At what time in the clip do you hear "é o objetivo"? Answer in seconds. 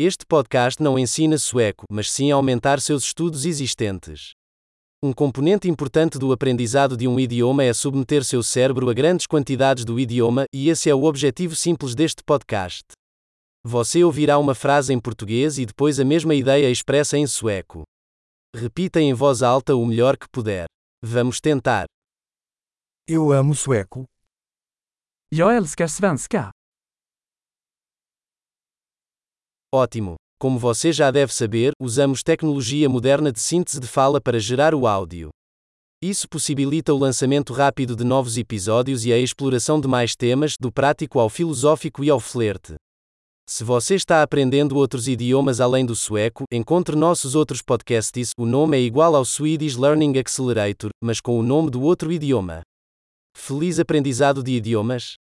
10.88-11.56